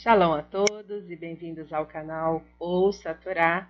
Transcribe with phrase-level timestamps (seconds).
[0.00, 3.68] Shalom a todos e bem-vindos ao canal Ouça a Torá.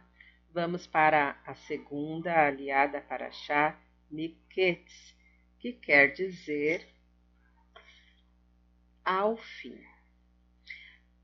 [0.53, 5.17] Vamos para a segunda aliada para Chá Niketz,
[5.59, 6.87] que quer dizer
[9.03, 9.81] ao fim.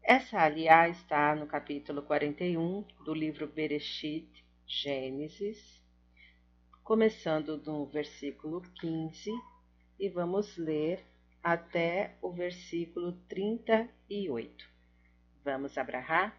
[0.03, 5.85] Essa aliá está no capítulo 41 do livro Bereshit, Gênesis,
[6.83, 9.31] começando no versículo 15
[10.01, 11.05] e vamos ler
[11.43, 14.73] até o versículo 38.
[15.45, 16.35] Vamos abrahar?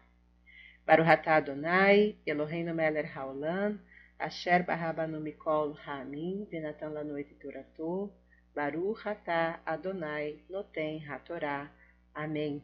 [0.84, 3.78] Baruch atah Adonai, Eloheinu melech haolam,
[4.18, 6.92] asher barabanu mikol ha'amim, venatan
[7.40, 8.12] toratou,
[8.54, 11.70] Baruch atah Adonai, noten hatorá.
[12.14, 12.62] Amém.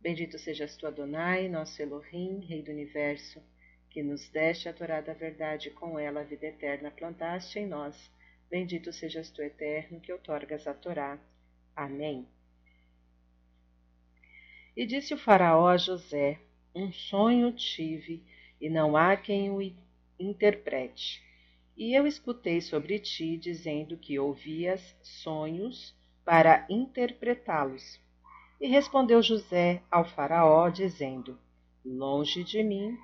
[0.00, 3.42] Bendito sejas tu, Adonai, nosso Elohim, Rei do Universo,
[3.90, 7.96] que nos deste a Torá da verdade com ela a vida eterna plantaste em nós.
[8.50, 11.18] Bendito sejas tu, Eterno, que outorgas a Torá.
[11.74, 12.26] Amém.
[14.74, 16.40] E disse o Faraó a José:
[16.74, 18.22] Um sonho tive,
[18.58, 19.60] e não há quem o
[20.18, 21.22] interprete.
[21.76, 28.00] E eu escutei sobre ti, dizendo que ouvias sonhos para interpretá-los.
[28.58, 31.38] E respondeu José ao Faraó, dizendo:
[31.84, 32.96] Longe de mim.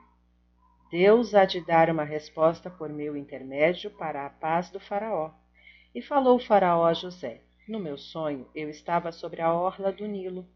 [0.91, 5.33] Deus há de dar uma resposta por meu intermédio para a paz do Faraó.
[5.95, 10.07] E falou o Faraó a José: No meu sonho, eu estava sobre a orla do
[10.07, 10.49] Nilo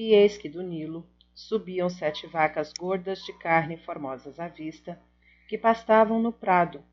[0.00, 1.04] e eis que do Nilo
[1.34, 4.96] subiam sete vacas gordas de carne formosas à vista,
[5.48, 6.84] que pastavam no prado,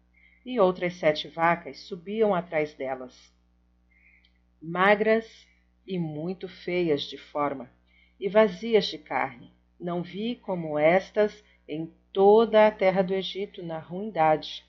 [0.43, 3.31] e outras sete vacas subiam atrás delas,
[4.59, 5.47] magras
[5.85, 7.69] e muito feias de forma,
[8.19, 9.53] e vazias de carne.
[9.79, 14.65] Não vi como estas em toda a terra do Egito na ruindade.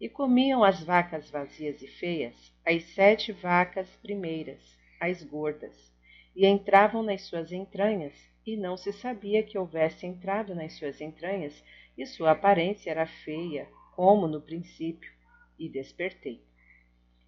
[0.00, 4.62] E comiam as vacas vazias e feias, as sete vacas primeiras,
[5.00, 5.95] as gordas
[6.36, 8.12] e entravam nas suas entranhas,
[8.46, 11.64] e não se sabia que houvesse entrado nas suas entranhas,
[11.96, 13.66] e sua aparência era feia,
[13.96, 15.10] como no princípio,
[15.58, 16.42] e despertei.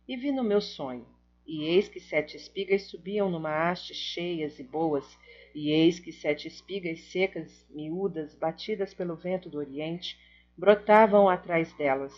[0.06, 1.06] E vi no meu sonho,
[1.46, 5.18] e eis que sete espigas subiam numa haste cheias e boas,
[5.54, 10.18] e eis que sete espigas secas, miúdas, batidas pelo vento do oriente,
[10.54, 12.14] brotavam atrás delas,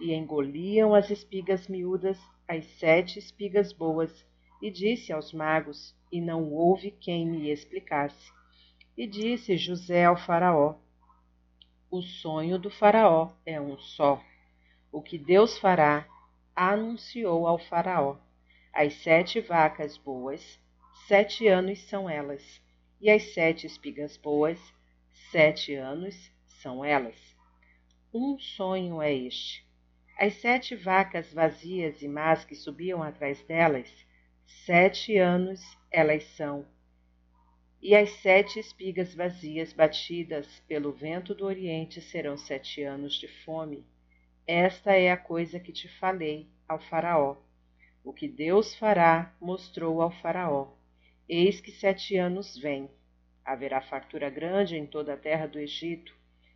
[0.00, 2.18] e engoliam as espigas miúdas,
[2.48, 4.26] as sete espigas boas,
[4.60, 8.32] e disse aos magos, e não houve quem me explicasse.
[8.96, 10.76] E disse José ao Faraó:
[11.90, 14.22] O sonho do Faraó é um só.
[14.92, 16.06] O que Deus fará,
[16.54, 18.16] anunciou ao Faraó.
[18.72, 20.60] As sete vacas boas,
[21.08, 22.60] sete anos são elas,
[23.00, 24.58] e as sete espigas boas,
[25.30, 27.16] sete anos são elas.
[28.12, 29.66] Um sonho é este.
[30.16, 34.03] As sete vacas vazias e más que subiam atrás delas,
[34.46, 36.66] Sete anos elas são,
[37.80, 43.86] e as sete espigas vazias batidas pelo vento do Oriente serão sete anos de fome.
[44.46, 47.38] Esta é a coisa que te falei ao Faraó.
[48.04, 50.74] O que Deus fará, mostrou ao Faraó.
[51.26, 52.90] Eis que sete anos vêm.
[53.44, 56.14] Haverá fartura grande em toda a terra do Egito,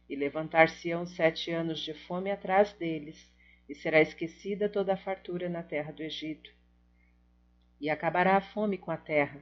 [0.09, 3.33] e levantar-se-ão sete anos de fome atrás deles,
[3.67, 6.58] e será esquecida toda a fartura na terra do Egito
[7.81, 9.41] e acabará a fome com a terra,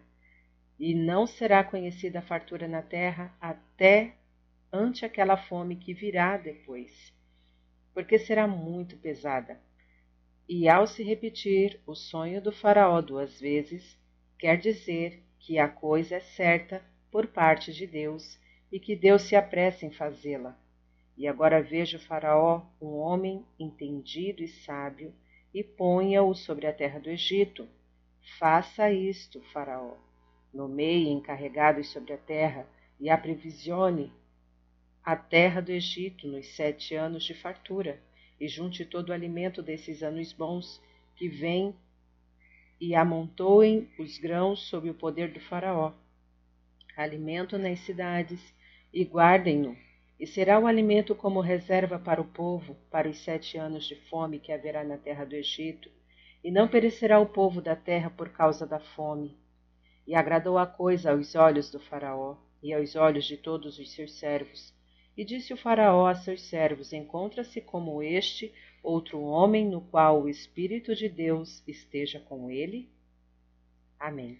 [0.78, 4.14] e não será conhecida a fartura na terra até
[4.72, 7.12] ante aquela fome que virá depois,
[7.94, 9.60] porque será muito pesada.
[10.48, 13.98] E ao se repetir o sonho do Faraó duas vezes,
[14.38, 18.38] quer dizer que a coisa é certa por parte de Deus
[18.70, 20.58] e que Deus se apressa em fazê-la.
[21.16, 25.14] E agora vejo o Faraó, um homem entendido e sábio,
[25.54, 27.66] e ponha-o sobre a terra do Egito,
[28.38, 29.96] Faça isto, Faraó.
[30.52, 32.66] Nomeie encarregados sobre a terra
[33.00, 34.12] e aprevisione
[35.02, 38.02] a terra do Egito nos sete anos de fartura,
[38.38, 40.82] e junte todo o alimento desses anos bons
[41.14, 41.74] que vêm
[42.78, 45.94] e amontoem os grãos sob o poder do Faraó.
[46.96, 48.54] Alimento nas cidades
[48.92, 49.76] e guardem-no,
[50.18, 54.38] e será o alimento como reserva para o povo, para os sete anos de fome
[54.40, 55.88] que haverá na terra do Egito,
[56.46, 59.36] e não perecerá o povo da terra por causa da fome.
[60.06, 64.16] E agradou a coisa aos olhos do Faraó e aos olhos de todos os seus
[64.20, 64.72] servos.
[65.16, 70.28] E disse o Faraó a seus servos: Encontra-se como este outro homem no qual o
[70.28, 72.88] Espírito de Deus esteja com ele?
[73.98, 74.38] Amém.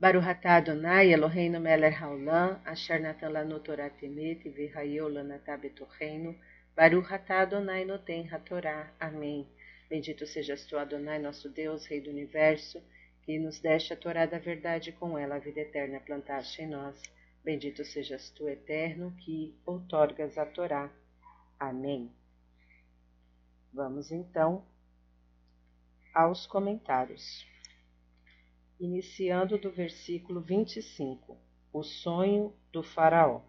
[0.00, 6.34] Baruch atah Adonai Eloheinu melech haolam, asher natan lanu Torah temet, v'hayeu lanatah betocheinu,
[6.74, 8.90] Baruch atah Adonai noten hatorá.
[8.98, 9.46] Amém.
[9.88, 12.82] Bendito sejas tu, Adonai, nosso Deus, Rei do Universo,
[13.22, 16.66] que nos deste a Torá da verdade e com ela a vida eterna plantaste em
[16.66, 17.00] nós.
[17.42, 20.90] Bendito sejas tu, eterno, que outorgas a Torá.
[21.58, 22.10] Amém.
[23.72, 24.64] Vamos então
[26.14, 27.46] aos comentários.
[28.78, 31.36] Iniciando do versículo 25,
[31.72, 33.42] o sonho do Faraó.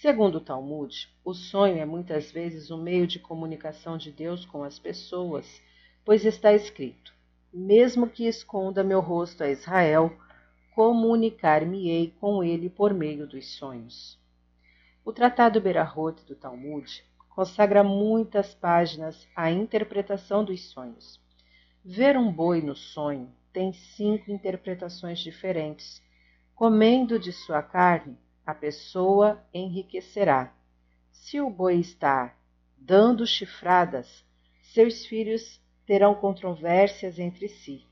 [0.00, 4.64] Segundo o Talmud, o sonho é muitas vezes um meio de comunicação de Deus com
[4.64, 5.62] as pessoas
[6.06, 7.12] pois está escrito:
[7.52, 10.10] Mesmo que esconda meu rosto a Israel,
[10.74, 14.18] comunicar-me-ei com ele por meio dos sonhos.
[15.04, 21.20] O Tratado Berahot do Talmud consagra muitas páginas à interpretação dos sonhos.
[21.84, 26.02] Ver um boi no sonho tem cinco interpretações diferentes.
[26.54, 28.16] Comendo de sua carne,
[28.50, 30.52] a pessoa enriquecerá.
[31.12, 32.36] Se o boi está
[32.76, 34.24] dando chifradas,
[34.60, 37.86] seus filhos terão controvérsias entre si.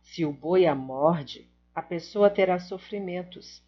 [0.00, 3.62] Se o boi a morde, a pessoa terá sofrimentos.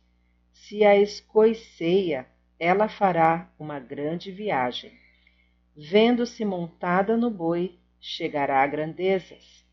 [0.54, 2.26] Se a escoiceia,
[2.58, 4.98] ela fará uma grande viagem.
[5.76, 9.66] Vendo-se montada no boi, chegará a grandezas.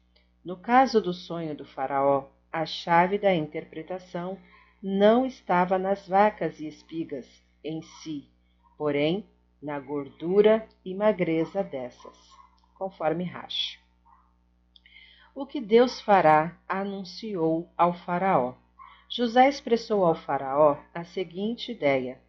[0.43, 4.37] No caso do sonho do Faraó, a chave da interpretação
[4.81, 7.27] não estava nas vacas e espigas
[7.63, 8.29] em si,
[8.77, 9.25] porém
[9.61, 12.17] na gordura e magreza dessas,
[12.77, 13.79] conforme Rashi
[15.39, 18.55] o que Deus fará, anunciou ao Faraó.
[19.07, 22.19] José expressou ao Faraó a seguinte ideia: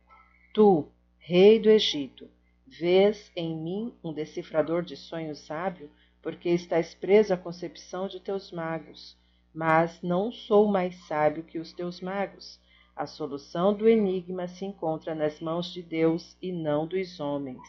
[0.55, 0.87] Tu,
[1.19, 2.31] rei do Egito,
[2.65, 5.91] vês em mim um decifrador de sonhos sábio,
[6.23, 9.19] porque estás preso à concepção de teus magos.
[9.53, 12.61] Mas não sou mais sábio que os teus magos.
[12.95, 17.63] A solução do enigma se encontra nas mãos de Deus e não dos homens.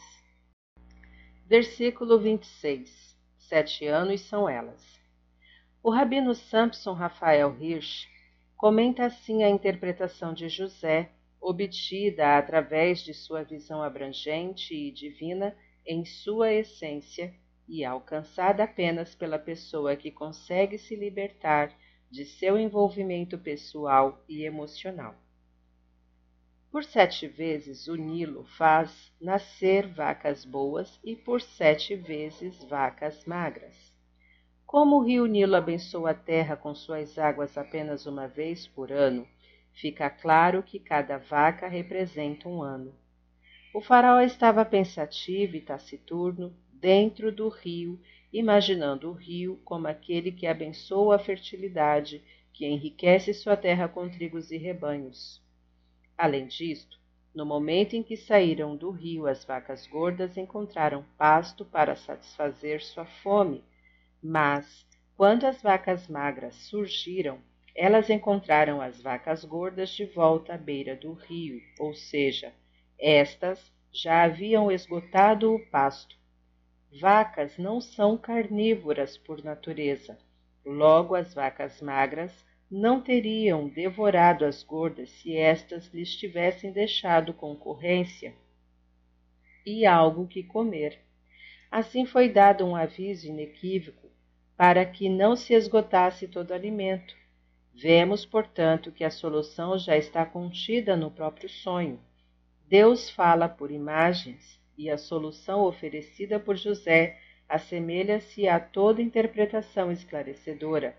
[1.46, 3.16] Versículo 26.
[3.38, 5.00] Sete anos são elas.
[5.82, 8.06] O rabino Samson Rafael Hirsch
[8.56, 16.04] comenta assim a interpretação de José, obtida através de sua visão abrangente e divina em
[16.04, 17.34] sua essência
[17.68, 21.72] e alcançada apenas pela pessoa que consegue se libertar
[22.10, 25.14] de seu envolvimento pessoal e emocional.
[26.70, 33.92] Por sete vezes o Nilo faz nascer vacas boas e por sete vezes vacas magras.
[34.66, 39.28] Como o rio Nilo abençoa a terra com suas águas apenas uma vez por ano,
[39.74, 42.94] fica claro que cada vaca representa um ano.
[43.74, 47.98] O faraó estava pensativo e taciturno dentro do rio,
[48.30, 52.20] imaginando o rio como aquele que abençoa a fertilidade,
[52.52, 55.40] que enriquece sua terra com trigos e rebanhos.
[56.18, 56.98] Além disto,
[57.34, 63.06] no momento em que saíram do rio, as vacas gordas encontraram pasto para satisfazer sua
[63.06, 63.64] fome
[64.22, 64.86] mas,
[65.16, 67.40] quando as vacas magras surgiram,
[67.74, 72.52] elas encontraram as vacas gordas de volta à beira do rio, ou seja,
[73.00, 76.14] estas já haviam esgotado o pasto.
[77.00, 80.18] Vacas não são carnívoras por natureza.
[80.64, 88.34] Logo, as vacas magras não teriam devorado as gordas se estas lhes tivessem deixado concorrência
[89.64, 91.00] e algo que comer.
[91.70, 94.10] Assim foi dado um aviso inequívoco
[94.54, 97.16] para que não se esgotasse todo o alimento.
[97.74, 101.98] Vemos, portanto, que a solução já está contida no próprio sonho.
[102.68, 110.96] Deus fala por imagens e a solução oferecida por José assemelha-se a toda interpretação esclarecedora.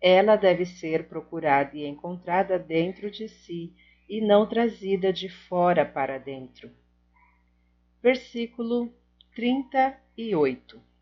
[0.00, 3.72] Ela deve ser procurada e encontrada dentro de si
[4.08, 6.70] e não trazida de fora para dentro.
[8.02, 8.92] Versículo
[9.34, 10.92] 38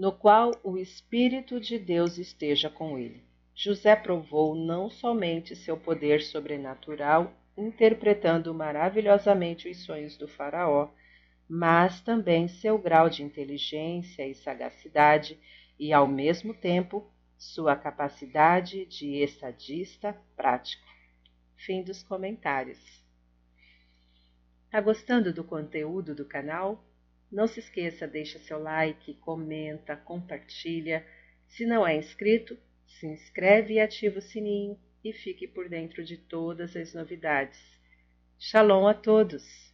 [0.00, 3.22] no qual o Espírito de Deus esteja com ele.
[3.54, 10.90] José provou não somente seu poder sobrenatural, interpretando maravilhosamente os sonhos do Faraó,
[11.48, 15.38] mas também seu grau de inteligência e sagacidade
[15.78, 20.86] e, ao mesmo tempo, sua capacidade de estadista prático.
[21.56, 22.78] Fim dos comentários.
[24.70, 26.84] Tá gostando do conteúdo do canal?
[27.30, 31.04] Não se esqueça, deixa seu like, comenta, compartilha.
[31.48, 36.16] Se não é inscrito, se inscreve e ativa o sininho e fique por dentro de
[36.16, 37.58] todas as novidades.
[38.38, 39.69] Shalom a todos!